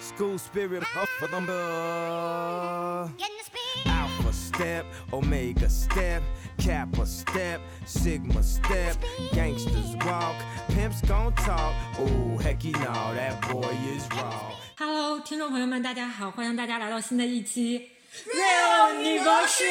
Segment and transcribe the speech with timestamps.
[0.00, 3.10] School spirit, alpha number.
[3.18, 3.86] In the speed.
[3.86, 6.22] Alpha step, Omega step,
[6.56, 8.96] Kappa step, Sigma step.
[9.32, 10.36] Gangsters walk,
[10.68, 11.74] pimps gon' talk.
[11.98, 14.52] Oh, hecky no, that boy is raw.
[14.76, 17.90] Hello，听众朋友们，大家好，欢迎大家来到新的一期
[18.24, 19.64] Real 女博士。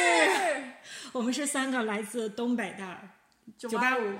[1.12, 2.98] 我们是三个来自东北的
[3.56, 4.12] 九八五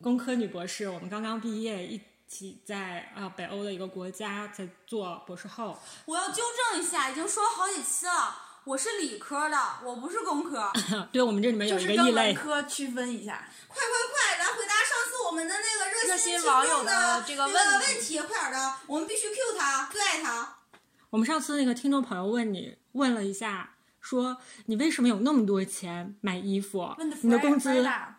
[0.00, 2.00] 工科女博士，我们刚刚毕业，一
[2.32, 5.78] 起在啊、呃北欧的一个国家在做博士后。
[6.06, 6.42] 我要纠
[6.72, 10.72] 正一下，已经说了好几期了，我是理科的，我不是工科。
[11.12, 13.46] 对我们这里面有个异类文，科区分一下。
[13.68, 20.56] 快快快，来回答上次我们的那个热热心心网友的这个问题问题，快点的，我们必须 Q 他，最爱他。
[21.10, 23.71] 我们上次那个听众朋友问你问了一下，
[24.02, 27.16] 说你为什么有那么多钱买衣服问的？
[27.22, 27.70] 你的工资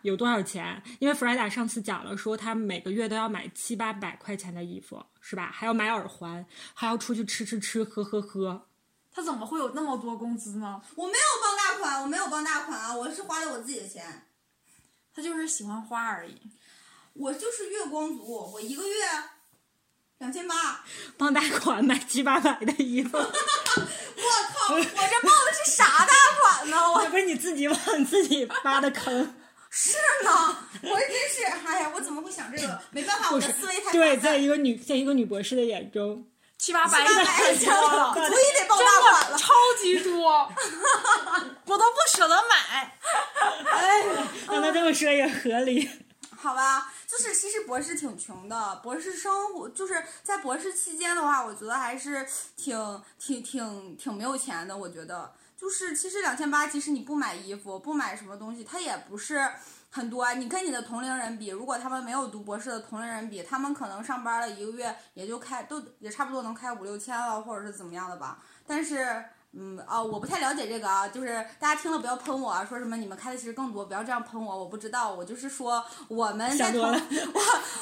[0.02, 0.82] 有多少钱？
[0.98, 5.50] 因为 Freda 上次讲了，说他每个月都要买七八百块钱的衣服，是吧？
[5.52, 8.66] 还要买耳环，还要出去吃吃吃，喝喝喝。
[9.12, 10.82] 他怎么会有那么多工资呢？
[10.96, 14.26] 我没有傍大款，我没有傍大款啊，我是花的我自己的钱，
[15.14, 16.34] 他就是喜欢花而已。
[17.12, 18.94] 我就是月光族，我一个月
[20.24, 20.80] 两千八。
[21.18, 26.92] 帮大款买七八百的衣服， 我靠，我这报的是啥大款呢？
[26.92, 29.36] 我这不是你自己往自己挖的坑。
[29.70, 32.80] 是呢，我真是，哎呀，我怎么会想这个？
[32.90, 39.38] 没办法，我的思维太对，在一个女在一个女博士的眼中，七八百七八百太多了， 足以得报大款了。
[39.38, 39.52] 超
[39.82, 40.30] 级多，
[41.66, 42.96] 我都不舍得买。
[44.48, 45.90] 让他这么说也合理。
[46.44, 54.76] 好吧，就是其实博士挺穷的，博士生活就是在博士期间的话，我觉得还是挺挺挺挺没有钱的。
[54.76, 59.50] 我觉得就是其实两千八，即使你不买衣服，不买什么东西，它也不是
[59.88, 60.34] 很多。
[60.34, 68.38] 你跟你的同龄人比，如果他们没有读博士的同龄人比，他们可能上班了一个月也就开都也差不多能开五六千了，或者是怎么样的吧。
[68.66, 69.24] 但是。
[69.56, 77.00] 嗯啊，我不太了解这个啊，就是大家听了不要喷我啊，说什么你们开的其实更多，不要这样喷我，我不知道，我就是说我们在同想多了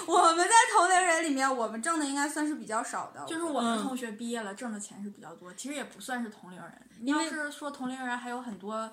[0.07, 6.89] 我我们在同龄人里面，我们挣的应该算是比较少的，就是我们嗯同学毕业了，挣的钱是比较多，其实也不算是同龄人。
[7.01, 8.91] 你要是说同龄人，还有很多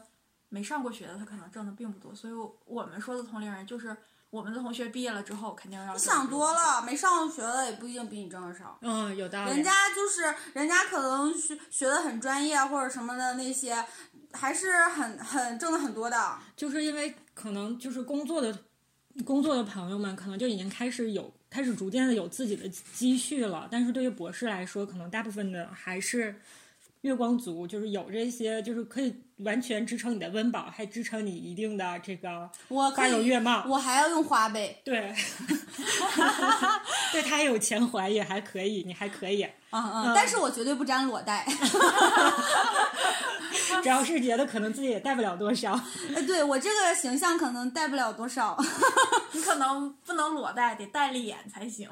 [0.48, 2.16] 没上过学的，他可能挣的并不多。
[2.16, 2.34] 所以
[2.66, 3.96] 我们说的同龄人，就是
[4.32, 8.78] 我们的同学毕业了之后，肯定要你想多了，没上过学的也不一定比你挣的少。
[8.82, 9.52] 嗯，有道理。
[9.52, 13.84] 人家就是人家可能学学的很专业或者什么的那些，
[14.32, 16.38] 还是很很挣的很多的。
[16.56, 18.56] 就是因为可能就是工作的
[19.26, 23.68] 工作的朋友们，可能就已经开始有开始逐渐的有自己的积蓄了。
[23.72, 26.40] 但是对于博士来说，可能大部分的还是
[27.02, 33.64] 月光族，就是有这些，就是可以完全支撑你的温饱，还支撑你一定的这个我可花有，月貌。
[33.68, 34.82] 我还要用花呗。
[34.84, 35.16] 对，
[37.14, 41.48] 对他有钱还也还可以，你还可以，嗯嗯，但是我绝对不沾裸贷。
[43.81, 45.72] 主要是觉得可能自己也带不了多少。
[46.14, 48.58] 哎，对我这个形象可能带不了多少，
[49.31, 51.88] 你可能不能裸贷，得带了眼才行。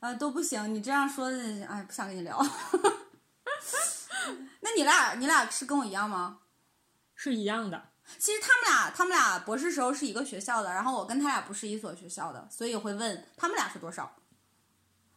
[0.00, 0.72] 呃，都不行。
[0.74, 1.36] 你这样说的，
[1.68, 2.42] 哎，不想跟你聊。
[4.60, 6.40] 那你俩，你俩是跟我一样吗？
[7.14, 14.16] 是一样的，其实他们俩，他们俩博士时候是一个学校的，然后我跟他俩不是一所学校的，所以会问他们俩是多少。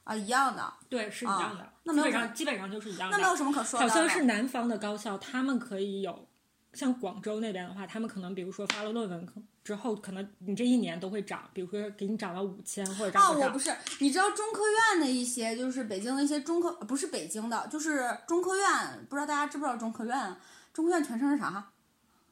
[0.05, 3.17] 啊，一样的，对，是一样的，那没有基本什上基本上就是一样的。
[3.17, 3.87] 那没有什么可说的。
[3.87, 6.28] 好像是南方的高校，他们可以有，
[6.74, 9.28] 像广州那边的话，他们可能比如说发了论文
[9.63, 13.47] 之后，可能你这一年都会涨，比如说给你涨到五千或者涨啊，多少。
[13.47, 18.68] 我不是，你知道中科院的一些，就是北京的一些中科，呃不是北京的，就是中科院，
[19.09, 20.38] 不知道大家知不知道中科院？
[20.74, 21.72] 中科院全称是啥？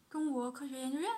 [0.10, 1.10] 中国科学研究院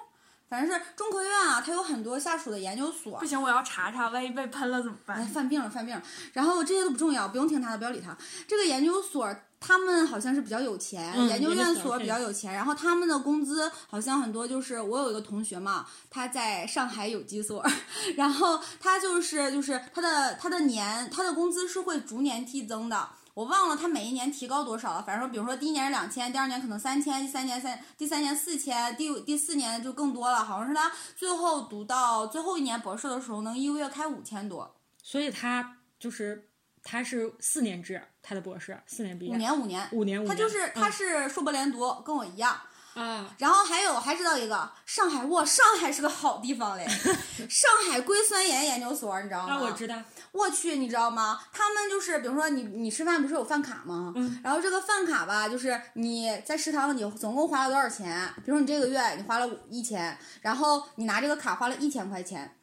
[0.48, 3.26] 反正是中科院啊，它有很多下属的研究所不。
[3.26, 5.32] 行，我要查查，万一被喷了怎么办哎，办？
[5.32, 6.02] 犯病了，犯病了。
[6.34, 8.18] 然后这些都不重要，不用听他的，不要理他。
[8.48, 17.66] 这个研究所他们好像是比较有钱，嗯研究院所比较有钱，然后他们的工资好像很多就是我有一个同学嘛，他在上海有机所，
[18.16, 23.10] 然后他就是就是他的他的年他的工资是会逐年递增的。
[23.36, 34.76] 我忘了他每一年提高多少了，反正说，比如说第一年是两千，第二年可能三千，第三年三，第三年四千，第第四年就更多了，好像是他最后读到最后一年博士的时候，能一个月开五千多。
[35.02, 36.50] 所以他就是
[36.84, 42.60] 他是四年制，他的博士四年毕业，五年五年，五年五年，他就是他嗯是硕博连读，跟我一样。
[42.96, 46.86] 啊，然后还有还知道一个上海，哇，上海是个好地方嘞，
[47.48, 49.54] 上海硅酸盐研究所，你知道吗？
[49.54, 49.96] 啊，我知道，
[50.32, 51.40] 我去，你知道吗？
[51.54, 54.12] 他们就是，比如说你你吃饭不是有饭卡吗？
[54.18, 54.42] 嗯。
[54.44, 58.28] 然后这个饭卡吧，就是你在食堂你总共花了多少钱？
[58.38, 62.56] 比如说你这个月你花了一千，然后你拿这个卡花了一千块钱。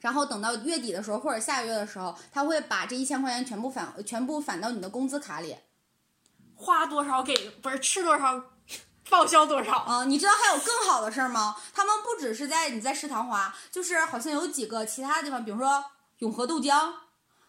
[0.00, 5.56] 然后等到月底的时候，或者下个月的时候，他会把这一千块钱全部返全部返到你的工资卡里，
[6.54, 8.40] 花多少给不是吃多少，
[9.08, 9.78] 报销多少。
[9.78, 11.56] 啊、你知道还有更好的事儿吗？
[11.72, 15.84] 他们不只是在你在食堂花，就是好像有几个其他的地方，比如说
[16.18, 16.92] 永和豆浆，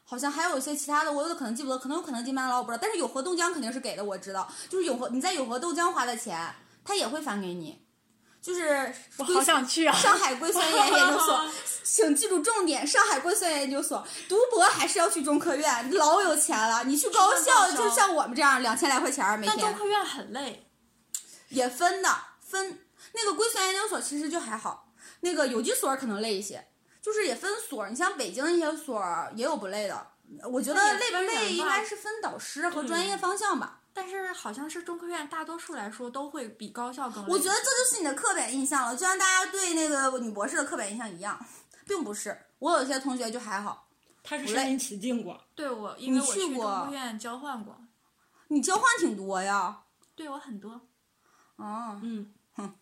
[0.03, 7.86] 好像还有一些其他的，我有的可能记不得，可能有可能金麦当劳我不知道，但是永和豆浆肯定是给的，我知道，就是永和你在永和豆浆花的钱，他也会返给你，
[8.47, 9.93] 就是我好想去啊！
[9.93, 11.45] 上海硅酸盐研究所，
[11.83, 16.85] 请记住重点：上海硅酸盐研究所读博还是要去中科院，老有钱了。
[16.85, 19.57] 你去高校，就像我们这样，两千来块钱儿每但。
[19.57, 20.65] 中科院很累，
[21.49, 22.09] 也分的，
[22.39, 22.79] 分
[23.11, 26.69] 那个硅酸研究所其实就还好，那个有机所可能累一些，
[27.01, 27.85] 就是也分所。
[27.89, 29.03] 你像北京一些所
[29.35, 30.07] 也有不累的，
[30.49, 33.81] 我觉得累不累应该是分导师和专业方向吧。
[33.97, 37.27] 但是好像是中科院大多数来说都会比高校更。
[37.27, 41.43] 我觉得这就是你的刻板印象了，就像大家对那个女博士的刻板印象一样，
[41.87, 42.37] 并不是。
[42.59, 43.87] 我有些同学就还好，
[44.21, 47.75] 他是身临其境过，对我，因为我去中科院交换过，
[48.49, 49.81] 你交换挺多呀。
[50.15, 50.79] 对我很多。
[51.55, 52.75] 哦嗯，哼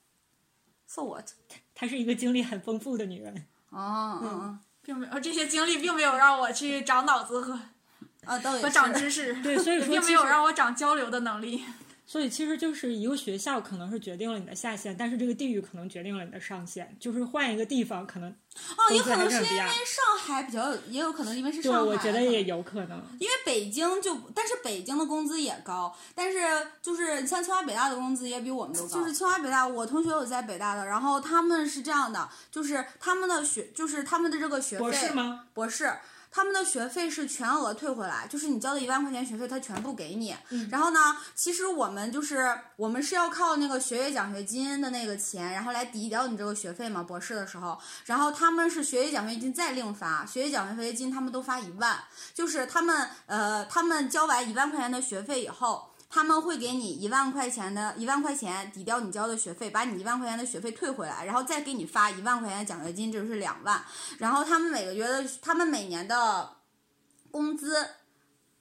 [0.85, 1.29] ，so what？
[1.73, 3.47] 她是一个经历很丰富的女人。
[3.69, 7.57] 哦，嗯嗯并没有这些经历，并没有让我去长脑子和
[8.25, 8.69] 啊，倒也。
[8.69, 11.63] 长知识，对所以说并没有让我长交流的能力。
[12.07, 16.95] 所以其实就是一个学校可能是决定了你的下限，但是这个地域可能决定了你的上限。
[16.99, 21.79] 就是换一个地方，可能哦，也可能是因为上海比较，也有可能因为是，上海。
[21.79, 23.01] 我觉得也有可能。
[23.19, 26.37] 因为北京就，但是北京的工资也高，但是
[26.79, 28.87] 就是像清华北大的工资也比我们都高。
[28.87, 35.45] 就是清华北大，我同学有在北大的，然后他们是这样的，就是他们的学，就是他们的这个学费，博士吗？
[35.55, 35.91] 博士。
[36.35, 40.35] 他们的学费是全额退回来，就是你交的一万块钱学费，他全部给你。
[40.49, 47.79] 嗯然后呢，其实我们就是我们是要靠那个学业奖学金的那个钱，然后来抵掉你这个学费嘛，博士的时候。
[48.03, 51.97] 然后他们是学业奖学金再另发，学业奖学金他们都发一万，
[52.33, 55.89] 就是他们呃，他们交完一万块钱的学费以后。
[56.09, 63.83] 他们会给你一万块钱的一万块钱抵掉你交的学费，把你一万块钱的学费退回来，然后再给你发一万块钱的奖学金，这就是两万。
[64.19, 66.57] 然后他们每个月的，他们每年的
[67.31, 67.85] 工资，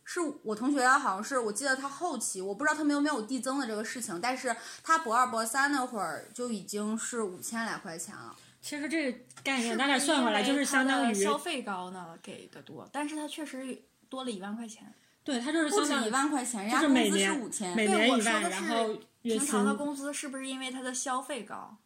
[0.02, 8.34] 是我同学好像是我记得他后期，我不知道他们有没有递增的这个事情，但是他博二博三那会儿就已经是五千来块钱了。
[8.60, 14.92] 其实这个概念是大概算回来，就是相当于消费高呢给的多，但是他确实多了一万块钱。
[15.24, 17.74] 对，他就是不止一相当于万块钱，人就是家工资是五千。
[17.74, 18.88] 每对年一万，我说的是然后
[19.22, 21.78] 月薪平常的工资是不是因为他的消费高？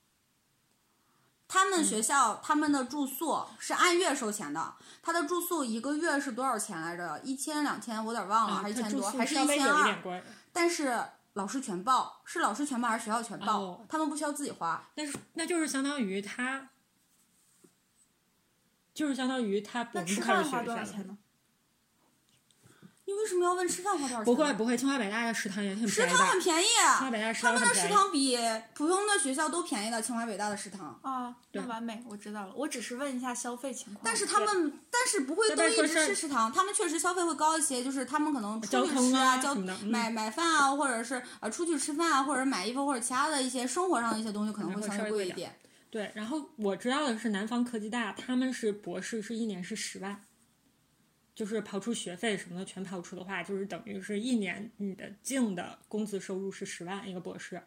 [1.47, 7.19] 他们学校、他们的住宿是按月收钱的，他的住宿一个月是多少钱来着？
[7.25, 11.01] 一千两千，我有点忘了，啊还是一千多，还是一一千二但是
[11.35, 13.61] 老师全报，是老师全报还是学校全报？
[13.61, 14.87] 哦他们不需要自己花。
[14.95, 16.69] 但是那就是相当于他，
[18.93, 21.17] 就是相当于他那不吃饭花多少钱呢？
[23.09, 24.25] 你为什么要问吃饭花多少钱？
[24.27, 26.19] 不会，不会，清华北大的食堂也挺食便宜的。
[26.19, 26.67] 堂很便宜，
[26.99, 30.03] 华北大食他们的食堂很便宜堂比普通的学校都便宜的。
[30.03, 32.53] 清华北大的食堂，啊，那对完美，我知道了。
[32.55, 34.03] 我只是问一下消费情况。
[34.05, 45.57] 但是他们但是不会在都一直吃食堂，他们确实消费会高一些，就是他们可能出去交通吃交啊什么的嗯买买饭啊，或者是呃出去吃饭啊，或者买衣服或者其他的一些生活上的一些东西可能会稍微贵一贵一点。
[45.91, 50.21] 对，然后我知道的是南方科技大，他们是博士是一年是十万，
[51.39, 57.63] 就是刨出学费什么的全刨出的话，就是等于是一年你的净的工资收入是十万一个博士，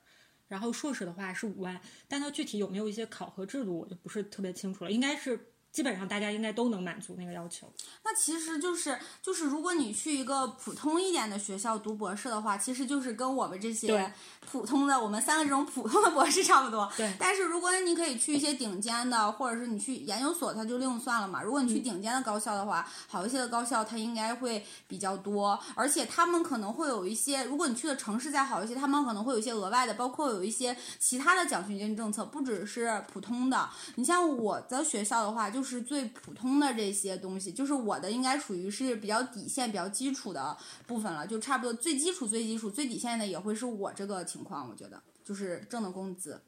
[0.49, 7.71] 然后硕士的话是五万，但它具体有没有一些考核制度我就不是特别清楚了，应该是基本上大家应该都能满足那个要求。
[8.03, 14.13] 那其实就是就是，如果你去一个普通一点的学校读博士的话，其实就是跟我们这些
[14.51, 16.91] 普通的我们三个这种普通的博士差不多。
[16.97, 21.41] 对但是如果你可以去一些顶尖的，或者是你去研究所，它就另算了嘛。
[21.41, 33.69] 如果你去顶尖的高校的话，好一些的高校它应该会比较多，而且他们可能会有一些，如果你去的城市再好一些，他们可能会有一些额外的，包括有一些其他的奖学金政策，不只是普通的。
[33.95, 46.41] 你像我的学校的话，就就是最普通的这些东西，就是我的应该属于是比较底线、比较基础的部分了，就差不多最基础、最基础、最底线的也会是我这个情况，我觉得就是挣的工资。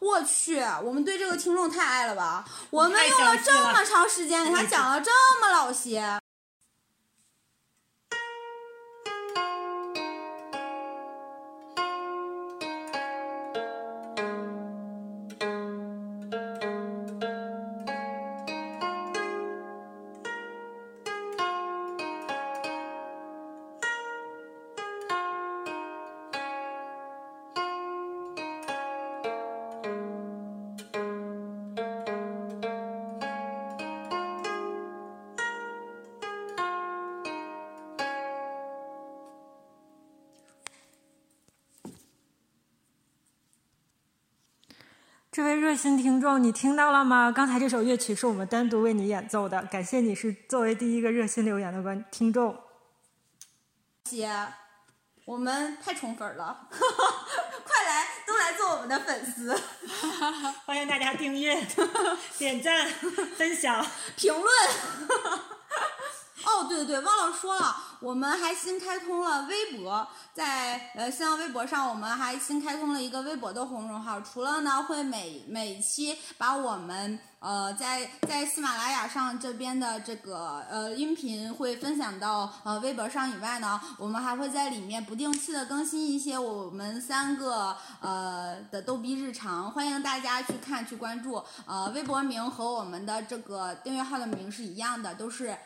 [0.00, 2.44] 我去，我们对这个听众太爱了吧？
[2.70, 6.18] 我们用了这么长时间给他讲了这么老些。
[45.40, 47.32] 这位热心听众，你听到了吗？
[47.32, 52.54] 刚才这首乐曲是我们单独为你演奏的，感谢你是作为第一个热心留言的观听众。
[54.04, 54.30] 姐，
[55.24, 59.58] 我们太宠粉了， 快来都来做我们的粉丝，
[60.66, 61.66] 欢迎大家订阅、
[62.36, 62.86] 点赞、
[63.38, 63.82] 分享、
[64.16, 64.46] 评论。
[66.64, 74.20] 对对对，忘了说了，我们还新开通了微博，在呃新浪微博上，我们还新开通了一个微博的公众号。
[74.20, 91.42] 除了呢，会每每期把我们呃在在喜马拉雅上这边的这个呃音频会分享到呃微博上以外呢，我们还会在里面不定期的更新一些我们三个呃的逗逼日常，欢迎大家去看去关注。
[91.66, 95.56] 呃，微博名和我们的这个订阅号的名是一样的，都是。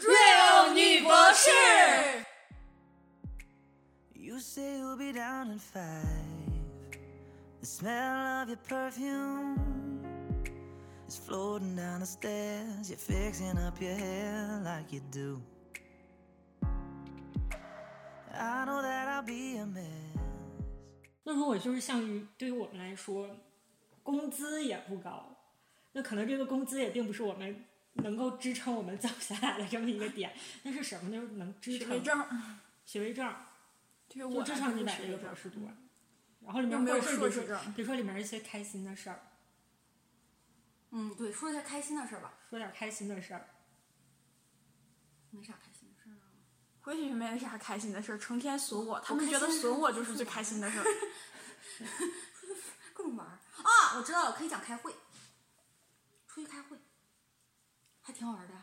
[0.00, 1.50] Real 女博士。
[4.14, 6.14] You say you'll be down in five.
[7.60, 9.58] The smell of your perfume
[11.08, 12.88] is floating down the stairs.
[12.88, 15.40] You're fixing up your hair like you do.
[18.32, 19.84] I know that I'll be a mess.
[21.24, 23.28] 那如果就是像于对于我们来说，
[24.04, 25.36] 工资也不高，
[25.92, 27.64] 那可能这个工资也并不是我们
[27.98, 30.34] 能够支撑我们走下来的这么一个点。
[30.62, 31.10] 那是什么？
[31.12, 32.26] 就是能支撑学位证，
[32.84, 33.34] 学位证，
[34.08, 35.76] 就对我支撑你把这个学位证博士读完。
[36.40, 39.20] 然后里面又没有说硕士证比如说里面一些开心的事儿，
[40.90, 42.34] 嗯，对，说一下开心的事儿吧。
[42.48, 43.48] 说点开心的事儿。
[45.30, 46.24] 没啥开心的事儿啊。
[46.80, 50.84] 回去没啥开心的事儿，成天损我，他们觉得损我就是最开心的事儿。
[52.94, 53.98] 各种玩儿啊！
[53.98, 54.92] 我知道了，可以讲开会，
[56.26, 56.78] 出去开会，
[58.08, 58.54] 还挺好玩的，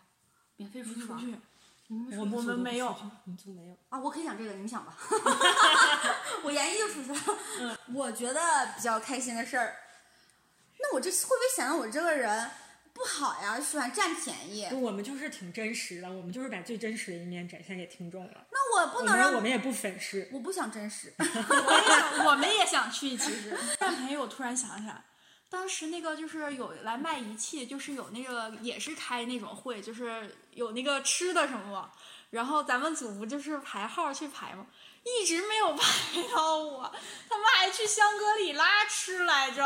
[0.56, 1.22] 免费出去玩
[1.88, 2.90] 我们我们没有
[3.46, 3.78] 没有。
[3.90, 4.98] 啊，我可以讲这个，你们想吧。
[6.42, 7.78] 我研一就出去了。
[7.94, 8.42] 我觉得
[8.75, 9.75] 比较开心的事儿，
[10.80, 12.50] 那我这会不会显得我这个人
[12.92, 13.60] 不好呀？
[13.60, 14.68] 喜欢占便宜？
[14.74, 18.48] 我们就是挺真实的，我们就是把最真实的一面展现给听众了。
[18.52, 21.14] 那我不能让们我们也不粉饰，我不想真实。
[21.20, 23.16] 我也想，我们也想去。
[23.16, 25.04] 其实占便宜，我突然想起来，
[25.56, 31.90] 当时那个就是有来卖仪器，就是有那个也是开那种会，就是有那个吃的什么。
[32.32, 34.66] 然后咱们组不就是排号去排吗？
[35.04, 36.94] 一直没有排到我，
[37.30, 39.64] 他们还去香格里拉吃来着。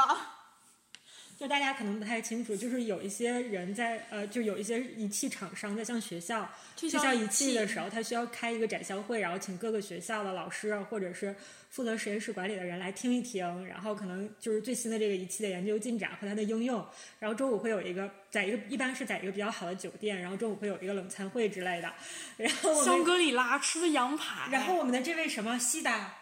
[1.39, 11.33] 就大家可能不太清楚，就是有一些人在呃，就有一些仪器厂商在向学校推销仪器的时候，他需要开一个展销会，然后请各个学校的老师啊或者是
[11.69, 16.85] 负责实验室管理的人来听一听，然后可能就是最新的这个仪器的研究进展和它的应用。
[17.19, 21.89] 然后中午会有一个在一个一般是在一个比较好的酒店，然后中午会有一个冷餐会之类的。
[22.35, 26.13] 然后香格里拉吃的羊排，然后我们的这位什么西达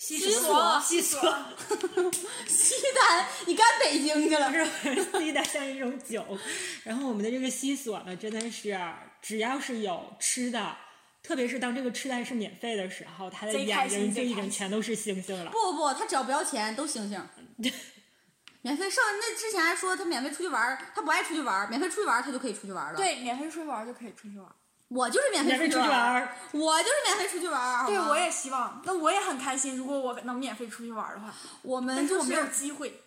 [0.00, 1.20] 西西索索西索。
[2.48, 4.50] 西单，你干北京去了？
[4.50, 4.64] 是
[5.18, 6.24] 西单像一种酒，
[6.84, 8.74] 然后我们的这个西索呢，真的是
[9.20, 10.74] 只要是有吃的，
[11.22, 15.50] 特别是当这个吃的是免费的时候，他的眼睛就一心贼开心整全都是星星了。
[15.50, 17.22] 不不不，他只要不要钱都星星。
[18.62, 24.50] 免费上那之前还说他免费出去玩儿，他不爱出去玩儿，免费出去玩儿他就可以出去玩儿了。，对，免费出去玩就可以出去玩。
[24.90, 27.86] 我就是免费出去玩儿，我就是免费出去玩儿。
[27.86, 31.32] 对，我也希望，那我也很开心，如果我能免费出去玩的话，
[31.62, 33.00] 我们就是就我没有机会。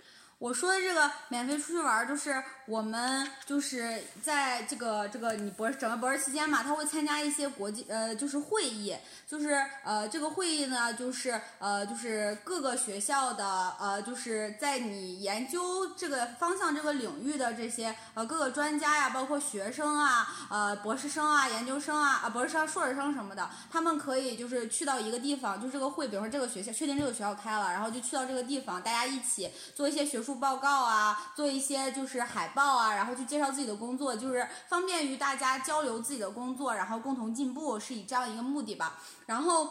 [0.44, 8.94] 我说的这个免费出去玩，就是我们就是在这个这个你博士整个博士期间嘛，他会参加一些国际呃就是会议，
[9.26, 39.00] 就是呃这个会议呢就是呃就是各个学校的呃就是在你研究这个方向这个领域的这些呃各个专家呀，包括学生啊呃博士生啊研究生啊啊博士生硕士生什么的，他们可以就是去到一个地方，就这个会，比如说这个学校确定这个学校开了，然后就去到这个地方，大家一起做一些学术报告啊，做一些就是海报啊，然后去介绍自己的工作，就是方便于大家交流自己的工作，然后共同进步，是以这样一个目的吧。
[39.26, 39.70] 然后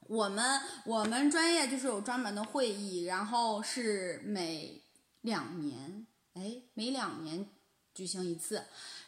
[0.00, 4.82] 我们我们专业就是有专门的会议，然后是每
[5.22, 7.48] 两年，哎，每两年
[7.94, 8.64] 举行一次。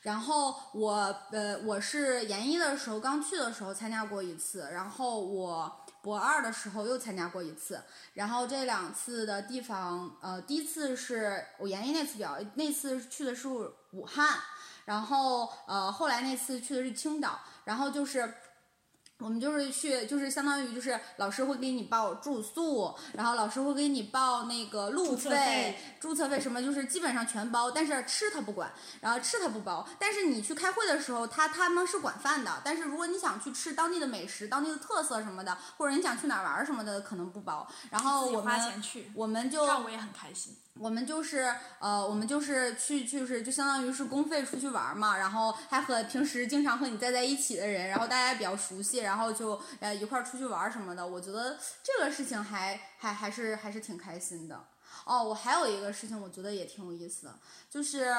[0.09, 7.79] 然后我呃我是研一的时候刚去的时候参加过一次，然后我博二的时候又参加过一次，
[8.15, 13.49] 然后这两次的地方呃第一次是我研一那次比较那次去的是
[13.91, 14.39] 武汉，
[14.87, 18.33] 然后呃后来那次去的是青岛，然后就是。
[19.19, 29.85] 我们就是去，就是相当于就是老师会给你报住宿，然后老师会给你报那个路费注册费什么，就是基本上全包，但是吃他不管，然后吃他不包。
[29.99, 37.67] 但是你去开会的时候，他他们是管饭的，但是如果你想去吃当地的美食、当地的特色什么的，或者你想去哪儿玩儿什么的，可能不包。
[37.91, 40.55] 然后我们钱去，我们就让我也很开心。
[40.81, 51.07] 我们就是呃，我们就是去就是就相当于是公费出去玩嘛，然后还和平时经常和你待在一起的人，然后大家比较熟悉，然后就呃一块儿出去玩什么的。
[51.07, 54.65] 我觉得这个事情还还还是还是挺开心的。
[55.05, 57.31] 哦，我还有一个事情，我觉得也挺有意思，
[57.71, 58.15] 就是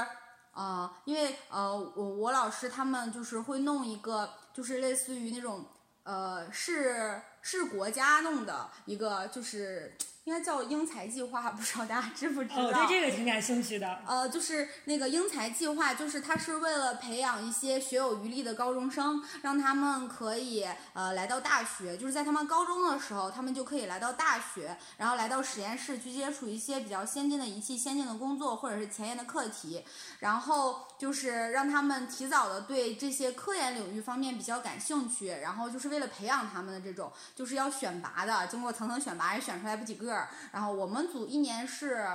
[0.54, 5.66] 呃，因为呃我我老师他们就是会弄一个，就是类似于那种
[6.04, 9.96] 呃是是国家弄的一个，就是
[10.29, 12.55] 应该叫英才计划，不知道大家知不知道？
[12.57, 14.00] 哦，对这个挺感兴趣的。
[14.05, 29.83] 呃，就是那个英才计划，就是它是为了培养一些学有余力的高中生，让他们可以呃来到大学，就是在他们高中的时候，他们就可以来到大学，然后来到实验室去接触一些比较先进的仪器、先进的工作或者是前沿的课题，
[30.19, 42.06] 然后就是让他们提早的对这些科研领域方面比较感兴趣，然后就是为了培养他们的这种，就是要选拔的，经过层层选拔也选出来不几个，然后我们组一年是。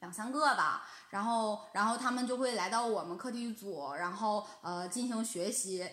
[0.00, 5.88] 两三个吧，然后然后他们就会来到我们课题组，然后呃进行学习。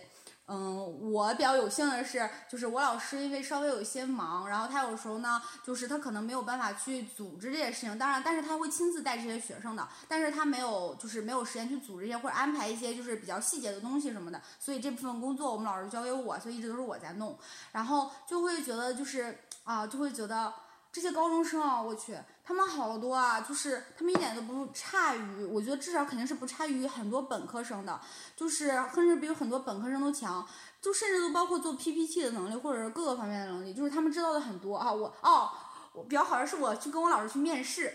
[0.46, 17.38] 嗯，我比较有幸的是，就是我老师因为稍微有一些忙，然后他有时候呢，就是他可能没有办法去组织这些事情，当然，但是他会亲自带这些学生的，但是他没有就是没有时间去组织一些或者安排一些就是比较细节的东西什么的，所以这部分工作我们老师交给我，所以一直都是我在弄，
[17.72, 20.52] 然后就会觉得就是啊，就会觉得
[20.92, 22.18] 这些高中生啊，我去。
[22.46, 27.98] 他们好多啊，就是他们一点都不差于，我觉得至少肯定是不差于很多本科生的，
[28.36, 30.46] 就是甚至比很多本科生都强，
[30.80, 34.92] 就甚至都包括做 PPT 的能力，或者是各个方面的能力，就是他们知道的很多啊。
[34.92, 35.50] 我哦，
[35.94, 37.90] 我比较好的是我去跟我老师去面试。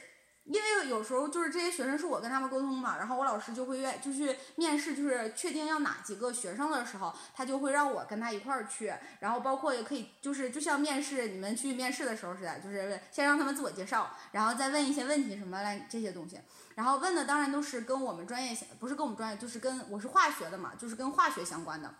[0.49, 16.39] 因为有时候就是这些学生是我跟他们沟通嘛，然后我老师就会愿就去面试，就是确定要哪几个学生的时候，他就会让我跟他一块儿去，然后包括也可以就是就像面试你们去面试的时候似的，就是先让他们自我介绍，然后再问一些问题什么来这些东西，
[16.73, 21.93] 然后问的当然都是跟我们专业不是跟我们专业，就是跟我是化学的嘛，就是跟化学相关的。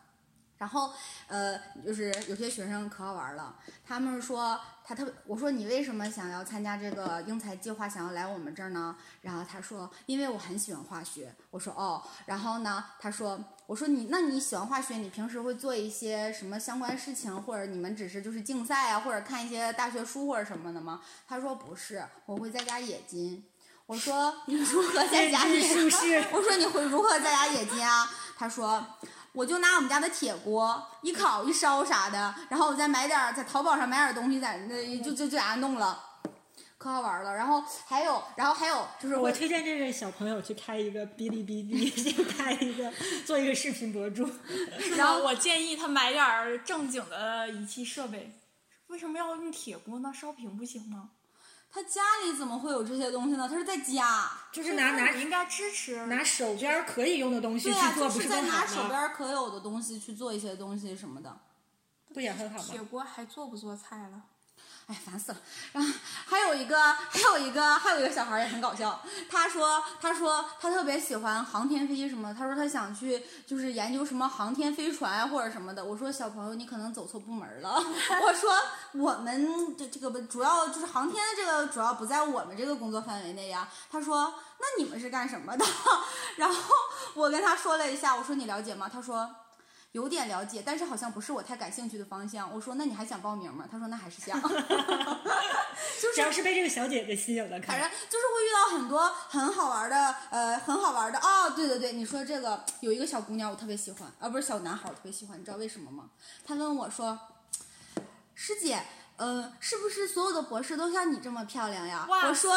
[0.60, 0.92] 然后，
[1.28, 3.56] 呃，就是有些学生可好玩了，
[3.88, 8.94] 他们说他特别，我说你为什么想要参加这个英才计划，想要来我们这儿呢？
[9.22, 11.34] 然后他说，因为我很喜欢化学。
[11.50, 21.00] 我说哦，然后呢，他说，我说你那你喜欢化学，你平时会做一些什么相关事情，或者你们只是就是竞赛啊，或者看一些大学书或者什么的吗？
[21.26, 23.42] 他说不是，我会在家冶金。
[23.86, 26.18] 我说你如何在家冶是不是？
[26.34, 28.06] 我说你会如何在家冶金啊？
[28.38, 28.86] 他说。
[29.34, 36.02] 我就拿我们家的铁锅一烤一烧啥的，然后我再买点儿在淘宝上买点东西，在那就就就在家弄了，
[36.78, 37.34] 可好玩了。
[37.34, 42.92] 然后还有，然后还有就是我推荐这位小朋友去开一个哔哩哔哩，先开一个
[43.26, 44.30] 做一个视频博主。
[44.98, 48.36] 然后我建议他买点正经的仪器设备。
[48.88, 50.12] 为什么要用铁锅呢？
[50.12, 51.12] 烧瓶不行吗？
[51.72, 53.48] 他家里怎么会有这些东西呢？
[53.48, 58.88] 他是在家，就是拿拿应该支持拿手边可以用的东西去对呀、做，就不是在拿手？
[58.88, 61.40] 边可有的东西去做一些东西什么的。
[62.12, 62.88] 不也很好铁吗？
[62.90, 64.24] 锅还做不做菜了？
[64.90, 65.38] 哎，烦死了！
[65.72, 65.94] 然后
[66.26, 69.00] 还有一个，还有一个，还有一个小孩儿也很搞笑。
[69.30, 72.34] 他说，他说他特别喜欢航天飞机什么。
[72.34, 75.86] 他说他想去就是研究什么航天飞船或者什么的。
[75.86, 77.76] 我说小朋友，你可能走错部门了。
[78.26, 78.52] 我说
[78.94, 83.70] 我们这这个主要就是航天的这个主要不在我们这个工作范围内呀。
[83.92, 85.64] 他说那你们是干什么的？
[86.38, 86.74] 然后
[87.14, 88.90] 我跟他说了一下，我说你了解吗？
[88.92, 89.30] 他说。
[89.94, 92.54] 有点了解，但是好像不是我太感兴趣的方向。
[92.54, 93.66] 我说那你还想报名吗？
[93.72, 94.40] 他说那还是想。
[96.14, 101.50] 只要是被这个小姐姐吸引了，看反正就是会遇到很多很好玩的，呃，很好玩的哦。
[101.56, 106.10] 对对对，你说这个有一个小姑娘我特别喜欢，啊，不是小男孩我特别喜欢，你知道为什么吗？
[106.46, 107.18] 他问我说，
[108.36, 108.84] 师姐。
[109.22, 112.08] 嗯，是不是所有的博士都像你这么漂亮呀？
[112.08, 112.56] 我说，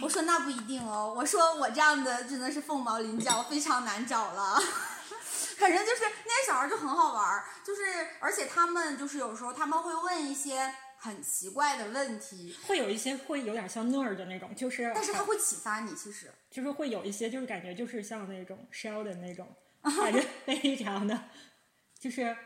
[0.00, 1.12] 我说那不一定哦。
[1.16, 4.56] 我说我这样的真的是凤毛麟角，非常难找了。
[5.58, 7.82] 反正就是那些小孩就很好玩儿，就是
[8.20, 16.32] 而且他们就是有时候他们会问一些很奇怪的问题，会有一些会有点像 nerd 的那种，就是但是他会启发你，其实。
[16.50, 21.24] 就是会有一些就是感觉就是像那种 Sheldon 那种，感觉非常的，
[21.98, 22.36] 就是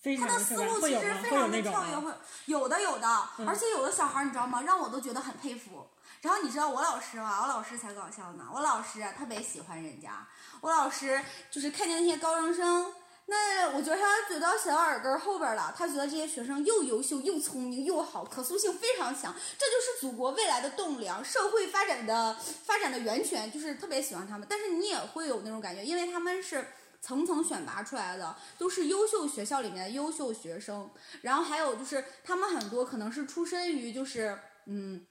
[0.00, 0.26] 非他？
[0.26, 0.80] 的思路？
[0.80, 1.96] 其实非常的跳跃？
[1.98, 2.12] 会
[2.46, 4.62] 有的有的，嗯而且有的小孩儿你知道吗？
[4.62, 5.88] 让我都觉得很佩服。
[6.26, 7.40] 然后你知道我老师吗？
[7.42, 8.48] 我老师才搞笑呢。
[8.52, 10.26] 我老师特别喜欢人家，
[10.60, 12.92] 我老师就是看见那些高中生
[13.26, 22.34] 那我觉得他嘴到写到耳根后边了，他觉得这些学生又优秀又聪明又好，可塑性非常强，这就是祖国未来的栋梁，社会发展的
[22.64, 24.44] 发展的源泉，就是特别喜欢他们。
[24.50, 26.66] 但是你也会有那种感觉，因为他们是
[27.00, 30.90] 层层选拔出来的，都是优秀学校里面的优秀学生，
[31.22, 35.06] 然后还有就是他们很多可能是出身于就是嗯。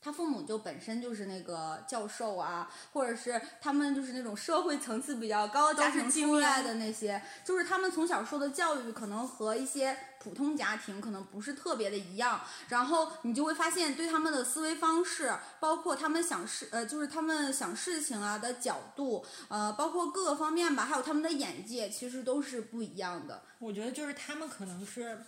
[0.00, 23.42] 他父母就本身就是那个教授啊，或者是他们就是那种社会层次比较高、家庭出来的那些，就是他们从小受的教育可能和一些普通家庭可能不是特别的一样，然后你就会发现对他们的思维方式，包括他们想事呃，就是他们想事情啊的角度，呃，包括各个方面吧，还有他们的眼界，其实都是不一样的。
[23.58, 25.18] 我觉得就是他们可能是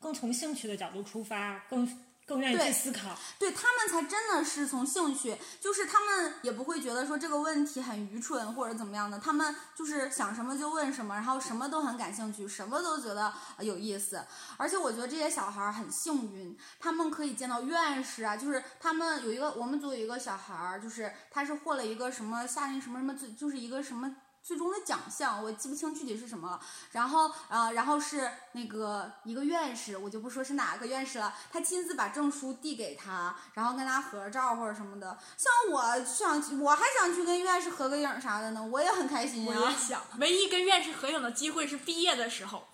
[0.00, 1.86] 更从兴趣的角度出发，更
[2.26, 3.16] 更愿意去对思考。
[3.38, 14.22] 对他们才真的是从兴趣，就是他们也不会觉得说这个问题很愚蠢或者怎么样的，他们就是想什么就问什么，然后什么都很感兴趣，什么都觉得呃有意思。
[14.56, 24.14] 而且我觉得这些小孩儿很幸运，他们可以见到院士啊，就是他们有一个我们组有一个小孩儿，就是他是获了一个什么夏令什么什么，就是一个什么。
[24.46, 26.60] 最终的奖项我记不清具体是什么了，
[26.92, 35.18] 然后呃，然后是那个一个院士，我就不说是哪个院士了，他亲自把证书递给他，然后跟他合照或者什么的。
[35.36, 42.68] 像我想，我还想去跟院士合个影啥的呢，我也很开心呀、我也想，唯一跟院士合影的机会是毕业的时候，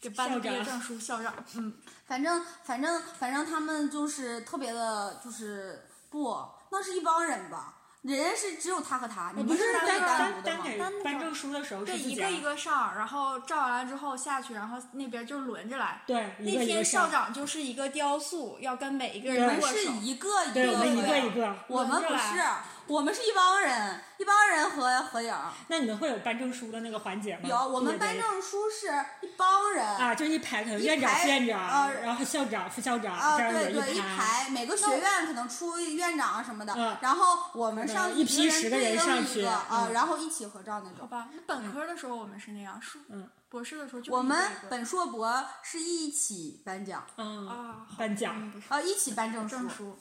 [0.00, 1.74] 给颁的毕业证书，校长， 嗯，
[2.06, 10.42] 反正反正反正他们就是特别的，就是不，那是一帮人吧，人家是只有他和他，你们不是单单单独的吗？
[10.42, 16.00] 单给单独颁证书的时候是对，一个一个上，然后照完了之后下去，然后那边就轮着来。
[16.06, 17.10] 对一那个一个天校。
[17.10, 19.84] 长就是一个雕塑，要跟每一个对人我们是。
[20.00, 21.56] 一个一个，我们一个一个。
[21.66, 25.32] 我们不是来，我们是一帮人，一帮人合合影。
[25.68, 27.48] 那你们会有颁证书的那个环节吗？
[27.48, 28.88] 有，我们颁证书是
[29.24, 29.86] 一帮人。
[29.86, 36.96] 啊，就一排，可能一院长、排副院长，呃然后校长、副校长啊，这样对对，一排，每个学院可能出院长啊什么的，嗯。
[37.00, 39.92] 然后我们上去一批十个人对应上去一个啊，嗯。
[39.92, 40.98] 然后一起合照那种。
[41.02, 43.28] 好吧，那本科的时候我们是那样，硕嗯。
[43.48, 48.52] 博士的时候就是我们本硕博是一起颁奖，嗯，啊好颁奖。
[48.68, 49.56] 啊，一起颁证书。
[49.56, 49.98] 证书，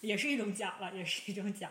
[0.00, 1.70] 也是一种奖了，也是一种奖。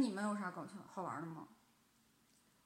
[0.00, 1.48] 你们有啥搞笑好玩的吗？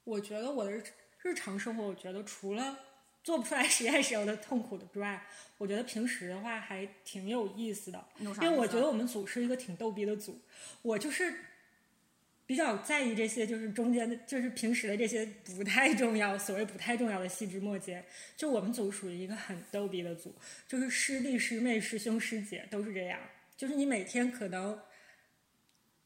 [0.05, 0.83] 我觉得我的日
[1.23, 2.77] 日常生活，我觉得除了
[3.23, 5.25] 做不出来实验时候的痛苦的之外，
[5.59, 8.05] 我觉得平时的话还挺有意思的。
[8.19, 10.41] 因为我觉得我们组是一个挺逗逼的组，
[10.83, 11.33] 我就是
[12.45, 15.25] 比较在意这些，就是中间的，就是平时的这些
[15.57, 18.05] 不太重要，所谓不太重要的细枝末节。
[18.37, 20.35] 就我们组属于一个很逗逼的组，
[20.67, 23.21] 就是师弟师妹、师兄师姐都是这样，
[23.57, 24.77] 就是你每天可能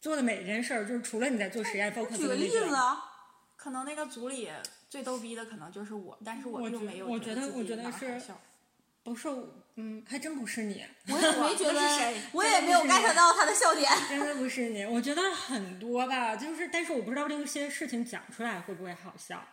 [0.06, 3.02] 做的每一件事儿，就是除了你在做实验 focus 举个例子啊，
[3.56, 4.48] 可能那个组里
[4.88, 8.22] 最逗逼的可能就是我，但是我觉又没有我觉得我觉得是
[9.02, 9.28] 不是，
[9.74, 10.84] 嗯，还真不是你。
[11.08, 13.90] 我也 没觉得是谁，我也没有 get 到他的笑点。
[14.08, 19.44] 真的不是你，我觉得很多吧，就是，但是我不知道这些事情讲出来会不会好笑，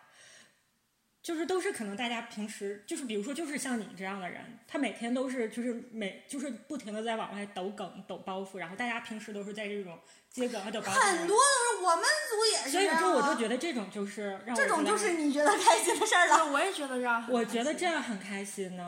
[1.24, 9.98] 就是都是可能大家平时就是，比如说就是像你这样的人，他每天都是就是每就是不停的在往外抖梗抖包袱，然后大家平时都是在这种
[10.30, 16.52] 接梗啊抖包袱，很多都是我们组也是所以说我就觉得这种就是让我觉得这种就是你觉得开心的事儿了。
[16.52, 17.26] 我也觉得这样。
[17.30, 18.86] 我觉得这样很开心呢，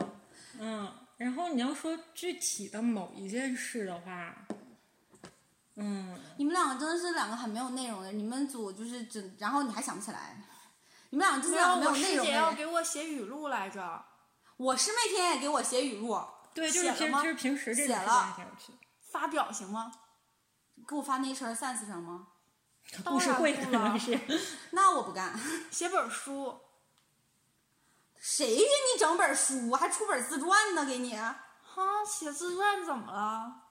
[0.60, 4.46] 嗯，然后你要说具体的某一件事的话，
[5.76, 6.18] 嗯。
[6.38, 10.36] 你们两个真的是两个很没有内容的，你们组就是只，然后你还想不起来，
[11.16, 12.32] 你们两个真没有，是没我师有内容的人。
[12.32, 14.04] 姐要给我写语录来着，
[14.58, 16.20] 我师妹天天也给我写语录，
[16.52, 18.36] 对，就是写了吗平就是平时这种事情写了。
[19.10, 19.90] 发表行吗？
[20.86, 22.28] 给我发 Nature Science 上吗？
[23.02, 23.98] 故事会可当然不了能
[24.28, 24.40] 是，
[24.72, 25.34] 那我不干，
[25.72, 26.60] 写本书，
[28.16, 30.84] 谁给你整本书，还出本自传呢？
[30.84, 33.62] 给你，哈，写自传怎么了？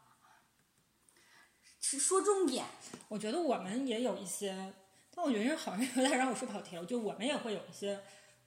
[1.79, 2.65] 是说重点。
[3.07, 4.73] 我觉得我们也有一些，
[5.15, 6.85] 但我觉得好像有点让我说跑题了。
[6.85, 7.99] 就我们也会有一些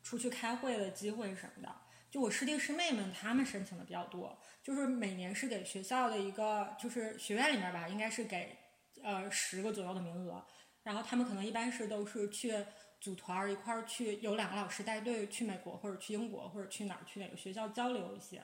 [0.03, 1.75] 出去开会的机会什么的。
[2.11, 8.57] 就我师弟师妹们，他们申请的比较多，就是每年是给学校的一个，就是学院里面吧，应该是给
[9.03, 10.45] 呃十个左右的名额。
[10.83, 12.55] 然后他们可能一般是都是去
[12.99, 18.43] 组团儿一块儿去，有两个老师带队去美国或者去英国或者去哪儿去哪个学校交流一些。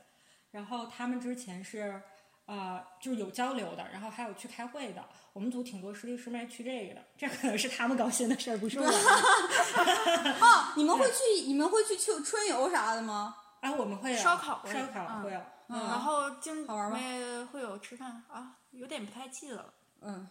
[0.50, 2.02] 然后他们之前是
[2.46, 5.04] 呃，就是有交流的，然后还有去开会的。
[5.32, 8.86] 我们组挺多师弟师妹去这个的，这可能是他们高兴的事儿，不是我。
[8.86, 13.34] 哦，你们会去你们会去秋春游啥的吗？
[13.60, 16.98] 啊，我们会有烧烤烧烤嗯会有，然后经好玩吗
[17.50, 19.74] 会有吃饭啊，有点不太记得了。
[20.02, 20.28] 嗯，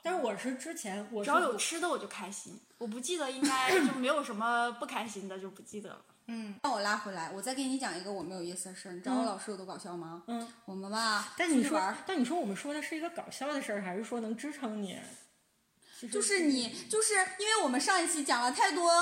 [0.00, 6.00] 但是我是之前我只要有吃的我就开心，我不记得应该就没有什么不开心的，就不记得了。
[6.28, 8.92] 嗯让我拉回来，我再给你讲一个我们有意思的事儿。
[8.92, 10.22] 你知道我老师有多搞笑吗？
[10.28, 14.98] 嗯，我们吧，但你说但你说我们说的是一个搞笑的事儿，还是说能支撑你？
[16.12, 18.92] 就是你，就是因为我们上一期讲了太多，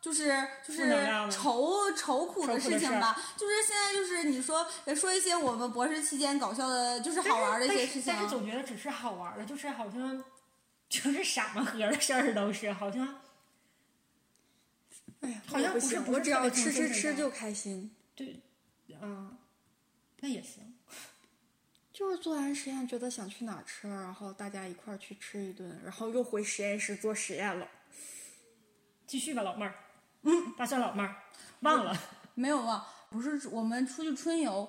[0.00, 0.28] 就是
[0.66, 3.14] 就是愁愁苦的事情吧。
[3.36, 8.22] 就是现在就是你说呃说一些我们博士期间搞笑的，就是好玩的一些事情但是。
[8.22, 10.24] 但是总觉得只是好玩的，就是好像
[10.88, 13.20] 就是傻么呵的事儿都是，好像
[15.20, 17.90] 哎呀，好像不是不是我只要吃吃吃就开心。
[18.14, 18.40] 对，
[19.00, 19.36] 嗯，
[20.20, 20.74] 那也行。
[21.92, 27.68] 就是做完实验觉得想去哪儿吃，然后大家一块儿去吃一顿，然后又回实验室做实验了。
[29.06, 29.74] 继续吧，老妹儿。
[30.22, 31.16] 嗯，大蒜老妹儿，
[31.60, 31.94] 忘了。
[32.34, 34.66] 没有忘，不是我们出去春游，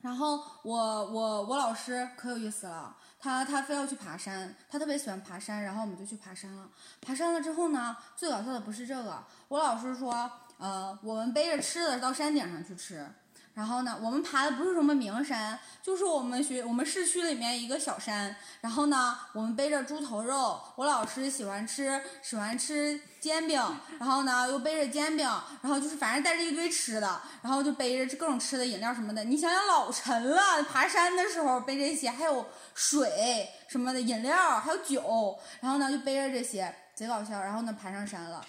[0.00, 0.74] 然后我
[1.10, 6.68] 我我老师可有意思了，他他非要去爬山，他特别喜欢爬山，然后我们就去爬山了。
[7.00, 13.06] 爬山了之后呢，最搞笑的不是这个，我老师说，呃，我们背着吃的到山顶上去吃。
[13.54, 18.34] 然后呢，我们爬的不是什么名山，就是我们学我们市区里面一个小山。
[18.62, 23.60] 然后呢，我们背着猪头肉，我老师喜欢吃喜欢吃煎饼，
[23.98, 25.28] 然后呢又背着煎饼，
[25.60, 29.22] 然后就是反正带着一堆吃的，然后就背着各种吃的饮料什么的。
[29.24, 37.38] 你想想老沉了，爬山的时候背这些，还有水什么的饮料，还有酒，然后呢就背着这些，贼搞笑。
[37.38, 38.42] 然后呢爬上山了，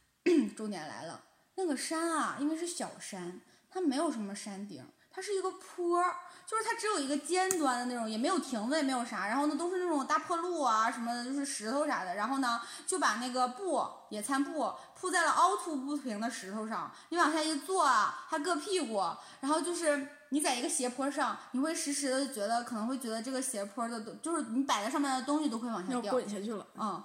[0.56, 1.20] 重点来了，
[1.54, 3.40] 那个山啊，因为是小山。
[3.72, 6.14] 它没有什么山顶，它是一个坡儿，
[6.46, 9.26] 就是它只有一个尖端的那种，也没有亭子，也没有啥。
[9.26, 12.14] 然后呢，都是那种大坡路啊什么的，就是石头啥的。
[12.14, 19.02] 然后呢，就把那个布野餐布铺在了凹凸不平的石头上，你往下一坐啊，还硌屁股。
[19.40, 26.12] 然后就是你在一个斜坡上，你会时时的觉得，可能会觉得这个斜坡的都，就是你摆在上面的东西都会往下要掉。
[26.12, 26.66] 滚下去了。
[26.74, 27.02] 嗯，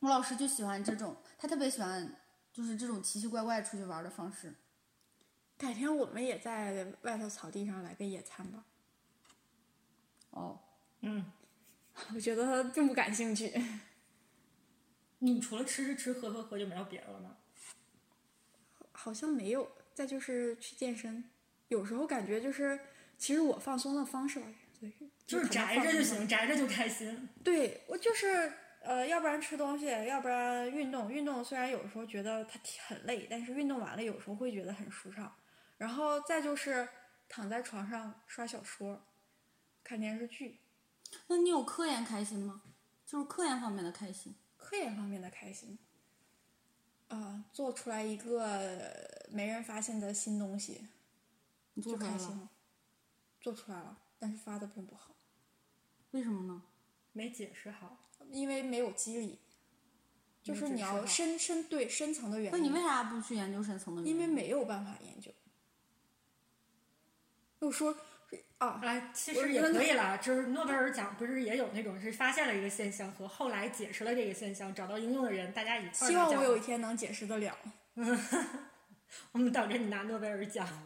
[0.00, 2.14] 我老师就喜欢这种，他特别喜欢
[2.52, 4.54] 就是这种奇奇怪怪出去玩的方式。
[5.58, 8.64] 改天我们也在外头草地上来个野餐吧。
[10.30, 10.58] 哦，
[11.00, 11.24] 嗯，
[12.14, 13.52] 我觉得并不感兴趣。
[15.20, 17.36] 你除了吃吃吃喝喝喝就没有别的了吗？
[18.92, 19.70] 好像没有。
[19.96, 21.24] 再就是去健身，
[21.68, 22.78] 有时候感觉就是，
[23.16, 24.46] 其实我放松的方式吧，
[24.78, 24.92] 对，
[25.26, 27.26] 就是宅着就行，宅着就开心。
[27.42, 31.10] 对我就是呃，要不然吃东西，要不然运动。
[31.10, 35.34] 运动虽然有时候觉得它很累，但是运动完了有时候会觉得很舒畅。
[35.76, 36.88] 然后再就是
[37.28, 39.06] 躺在床上刷小说，
[39.84, 40.60] 看电视剧，
[41.26, 42.62] 那你有科研开心吗？
[43.04, 44.34] 就是科研方面的开心。
[44.56, 45.78] 科研方面的开心。
[47.08, 50.88] 啊、做出来一个没人发现的新东西，
[51.74, 52.18] 你做出来了？
[52.18, 52.50] 就开心了。
[53.40, 55.14] 做出来了，但是发的并不好，
[56.10, 56.62] 为什么呢？
[57.12, 57.96] 没解释好，
[58.32, 59.38] 因为没有机理。
[60.42, 62.50] 就是你要深深对深层的原因。
[62.52, 64.14] 那你为啥不去研究深层的原因？
[64.14, 65.32] 因为没有办法研究。
[67.66, 67.92] 又说
[68.58, 70.16] 啊，哎，其实也可以了。
[70.18, 77.58] 就是诺贝尔奖不是也有那种是发现了一个现象和后来解释了这个现象，找到应用的人，大家一块儿希望我有一天能解释得了。
[79.32, 80.66] 我们等着你拿诺贝尔奖。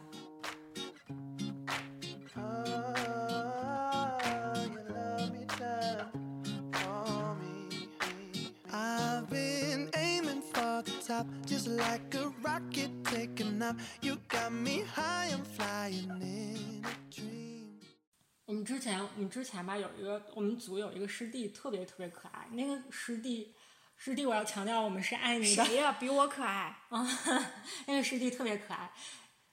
[8.73, 13.50] I've been aiming for the top, just like a rocket taking
[14.01, 17.79] You got me high, I'm flying in a dream.
[18.45, 22.47] 我们之前，我们之前吧有一个，我们组有一个师弟特别特别可爱。
[22.53, 23.53] 那个师弟，
[23.95, 26.75] 师弟我要强调，我们是爱你的谁呀、比我可爱？
[26.89, 27.07] 啊。
[27.85, 28.91] 那个师弟特别可爱，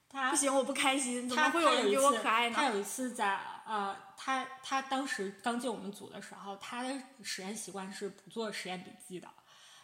[0.09, 1.29] 他不行，我不开心。
[1.29, 2.55] 怎他么会有人比我可爱呢？
[2.55, 9.29] 他有一次在呃，他他当时刚进我们组的时候，他的实验习惯是不做实验笔记的。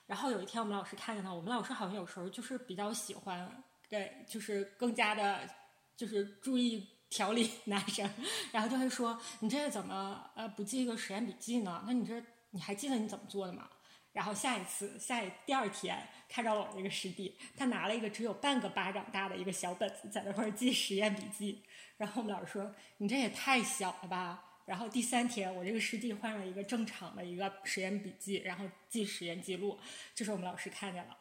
[0.08, 5.50] 然后有一天我们老师看见他，我们老师好像有时候就是比较喜欢，对，就是更加的，
[5.96, 8.10] 就是注意调理 男生，
[8.52, 11.84] 然后就会说你这怎么呃不记一个实验笔记呢？
[11.86, 12.22] 那你这
[12.52, 13.70] 你还记得你怎么做的吗？
[14.12, 21.62] 然后下一次，下一第二天看到我那个师弟，他拿了一个只有半个巴掌大的一个小本子，在那块记实验笔记。
[21.98, 29.78] 然后我们老师说：“你这也太小了吧！”然后第三天，我这个师弟换了一个正常的一个实验笔记，然后记实验记录。
[30.16, 31.18] 这时候我们老师看见了。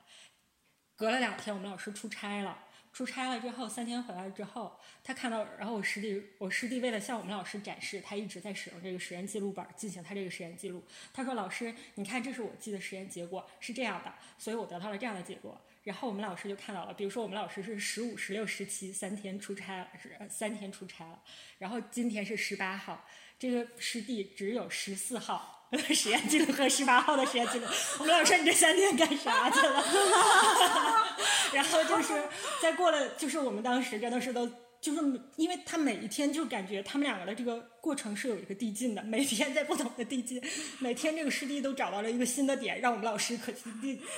[1.05, 2.59] 隔了两天，我们老师出差了，
[2.91, 10.83] 出差了之后，三天回来之后，他看到，然后我师弟，我师弟为了向我们老师展示，他一直在使用这个实验记录本进行他这个实验记录。
[11.13, 21.23] 他说：“老师，你看，这是我记的实验结果，是这样的，所以我得到了这样的结果。”然后我们老师就看到了，比如说我们老师是十五、十六、十七三天出差，是三天出差了，
[21.59, 23.07] 然后今天是十八号，
[23.39, 25.64] 这个师弟只有十四号。
[25.79, 27.67] 实验记录和十八号的实验记录，
[27.99, 29.85] 我们老师说你这三天干啥去了？
[31.53, 32.13] 然后就是
[32.61, 34.49] 再过了，就是我们当时真的是都，
[34.81, 35.01] 就是
[35.37, 40.43] 因为他每一天就感觉他们两个的这个过程是有一个递进的，每天在不同的递进，
[40.81, 43.61] 每天这个师弟都找到了一个新的点，让我们老师可去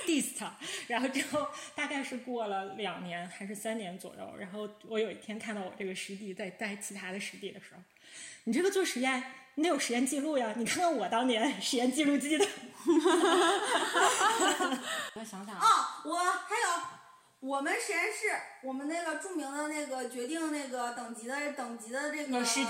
[0.05, 0.57] diss 他。
[0.87, 7.81] 然后之后大概是过了两年还是三年左右，然后我有一天看到我这个师弟在带其他的师弟的时候，
[8.45, 9.23] 你这个做实验。
[9.57, 10.53] 你得有实验记录呀！
[10.55, 12.47] 你看看我当年 实验记录记的。
[15.15, 16.69] 我想想啊，我还有
[17.39, 18.29] 我们实验室，
[18.63, 22.63] 我们那个著名的那个决定那个等级的等级的这个事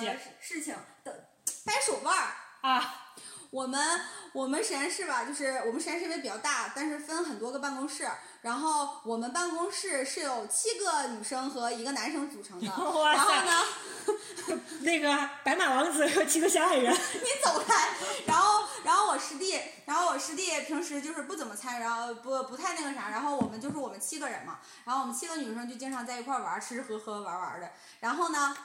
[0.63, 0.73] 情
[1.04, 1.30] 的
[1.65, 3.04] 掰手腕儿啊。
[3.50, 4.02] 我们
[4.34, 8.08] 我们实验室吧，就是我们实验室因为比较大，但是分很多个办公室。
[8.48, 12.68] 然后我们办公室是有七个女生和一个男生组成的。
[12.72, 16.94] 然后呢， 那个白马王子和七个小矮人。
[16.96, 17.90] 你走开。
[18.26, 23.10] 然后，然后我师弟，然后我师弟平时就是不怎么参与，然后不不太那个啥。
[23.10, 27.70] 然后我们就是我们七个人嘛，然后我们七个女生就经常在一块玩，吃吃喝喝玩玩的。
[28.00, 28.56] 然后呢？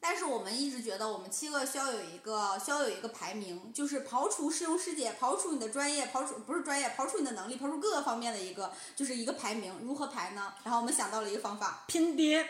[0.00, 9.74] 但是我们一直觉得，我们七个需要有一个需要有一个排名，就是刨除师兄师姐，刨除你的专业，刨除不是专业，刨除你的能力，刨除各个方面的一个，就是一个排名。
[9.82, 10.54] 如何排呢？
[10.64, 12.48] 然后我们想到了一个方法，拼爹。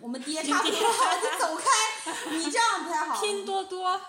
[0.00, 3.20] 我们爹差不多，你走开，你这样不太好。
[3.20, 4.00] 拼多多，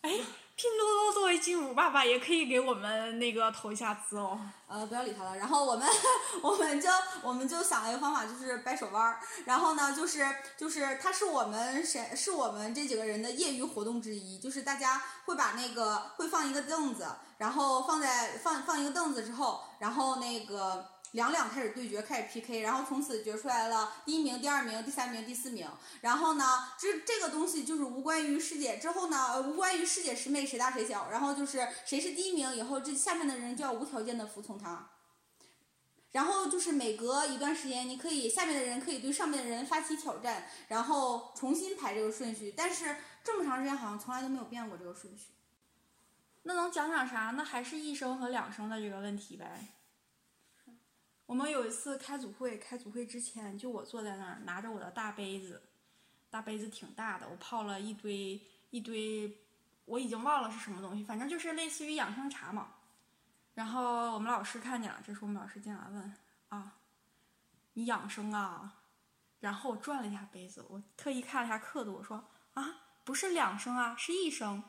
[0.00, 0.20] 哎。
[0.58, 4.36] 拼多多作为金主爸爸，也可以给我们那个投一下资哦。
[4.66, 5.36] 呃，不要理他了。
[5.36, 5.88] 然后我们，
[6.42, 6.88] 我们就
[7.22, 9.20] 我们就想了一个方法，就是掰手腕儿。
[9.44, 20.84] 然后呢，就是就是它是我们谁是我们这几个人的业余活动之一，就是大家会把那个会放一个凳子，然后放在放放一个凳子之后，然后那个。
[21.12, 25.66] 两两开始对决，开始 PK，然后从此决出来了第一名、第二名、第三名、第四名。
[26.02, 31.10] 然后呢，这这个东西就是无关于师姐之后呢，无关于师姐师妹谁大谁小。
[31.10, 34.90] 然后就是谁是第一名以后，这下面的人就要无条件的服从他。
[36.12, 42.52] 然后就是每隔一段时间，你可以下面的人可以对上面的人发起挑战，然后重新排这个顺序。
[42.56, 45.28] 但是这么长时间好像从来都没有变过这个顺序。
[46.42, 47.32] 那能讲讲啥？
[47.36, 49.68] 那还是一声和两声的这个问题呗。
[51.28, 55.62] 我们有一次开组会，开组会之前就我坐在那儿拿着我的大杯子，
[56.30, 59.30] 大杯子挺大的，我泡了一堆一堆，
[59.84, 62.68] 我已经忘了是什么东西，反正就是类似于养生茶嘛。
[63.52, 66.14] 然后我们老师看见了，这时候我们老师进来问
[66.48, 66.76] 啊，
[67.74, 68.76] 你养生啊？
[69.40, 74.64] 然后我转了一下杯子，我特意看了一下刻度，我说啊，不是两升啊，是一升。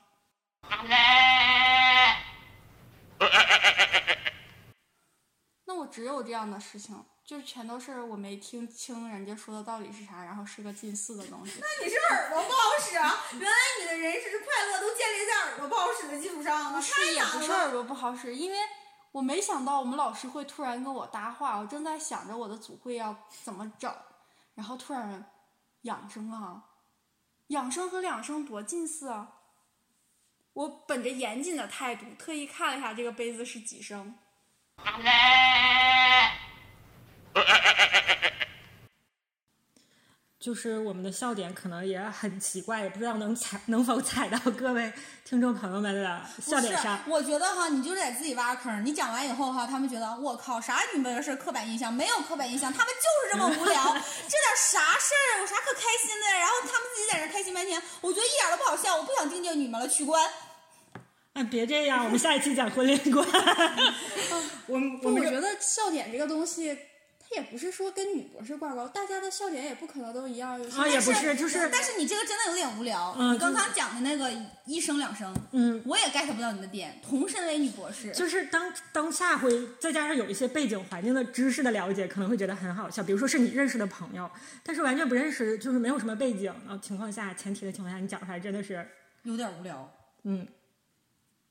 [5.80, 11.54] 那我只有这样的事情，就全都是我没听清人家说的到底是啥，然后是个近似的东西。
[11.64, 13.16] 那你是耳朵不好使啊？
[13.32, 16.82] 原来你的人生快乐都建立在耳朵不好使的基础上了。
[16.82, 18.58] 是也不是耳朵不好使，因为
[19.14, 23.16] 我没想到我们老师会突然跟我搭话，我正在想着我的组会要
[23.46, 23.90] 怎么整，
[24.56, 25.32] 然后突然
[25.84, 26.62] 养生啊，
[27.48, 29.38] 养生和两生多近似啊！
[30.52, 34.20] 我本着严谨的态度，特意看了一下这个杯子是几声。
[40.40, 44.92] 就是我们的笑点可能也很奇怪，也不知道能踩能否踩到各位
[45.26, 46.98] 听众朋友们的笑点上。
[47.08, 48.86] 我觉得哈，你就是在自己挖坑。
[48.86, 51.94] 你讲完以后哈，他们觉得我靠，啥你们的事刻板印象？
[51.94, 56.40] 没有刻板印象，他们就是这么无聊， 这点啥事儿有啥可开心的？
[56.40, 60.26] 然后他们自己在这开心半天，我觉得一点都不好笑，我不想听见你们了，取关。
[61.44, 63.26] 别这样，我们下一期讲婚恋观。
[64.68, 66.78] 我我我觉得笑点这个东西，
[67.20, 70.62] 它也不是说跟女博士挂钩，大家的笑点也不可能都一样。
[70.78, 73.16] 啊，也不是，就是，但是你这个真的有点无聊。
[73.18, 74.32] 嗯，刚刚讲的那个
[74.66, 77.00] 一声两声，嗯，我也 get 不到你的点。
[77.04, 83.02] 同身为女博士，就是当当下会再加上有一些背景环境的知识的了解，可能会觉得很好笑。
[83.02, 84.30] 比如说是你认识的朋友，
[84.64, 88.88] 但是完全不认识，就是没有什么背景的情况下，前提的情况下，你讲出来真的是
[89.24, 89.92] 有点无聊。
[90.24, 90.48] 嗯。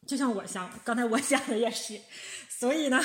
[0.08, 2.00] 就像我想，刚才我想的也是，
[2.48, 2.98] 所以呢，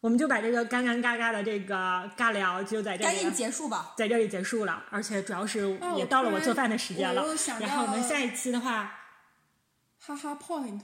[0.00, 4.84] 我们就把这个干干尬尬的这个尬聊就在这里赶紧结束吧，在这里结束了。
[4.90, 7.26] 而且主要是也到了我做饭的时间了。
[7.58, 8.94] 然后我们下一期的话，
[9.98, 10.80] 哈哈 point，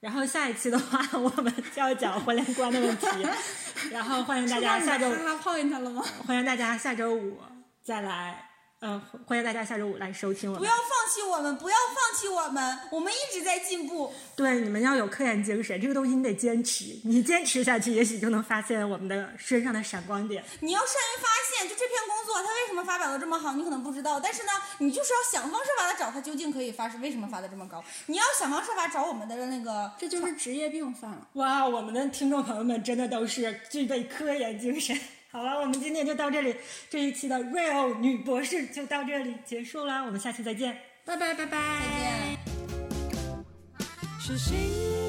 [0.00, 3.06] 然后下一期的话，我们就要讲婚恋观的问题，
[3.92, 6.02] 然后欢迎大家下周哈泡进去了吗？
[6.26, 7.38] 欢迎大家下周五
[7.82, 8.51] 再来，
[8.82, 10.72] 呃，欢迎大家下周五来收听我们不要。
[10.72, 14.12] 放弃我们，不要放弃我们，我们一直在进步。
[14.34, 20.42] 对，你们要有科研精神，这个东西你得坚持，你坚持下去，也许就能发现我们的身上的闪光点。
[20.60, 31.28] 你要善于发现，就这篇工作它为什么发表的这么好，你可能不知道，但是呢，你就是要想方设法的找它究竟可以发是为什么发的这么高，你要想方设法找我们的那个，这就是职业病犯了。
[31.34, 34.98] 哇，我们的听众朋友们真的都是具备科研精神。
[35.32, 36.54] 好了，我们今天就到这里，
[36.90, 40.76] 这一期的 Real 女博士就到这里结束啦，我们下期再见。
[41.06, 41.58] 拜拜拜拜，
[41.88, 42.38] 再见。
[44.20, 45.01] 是幸福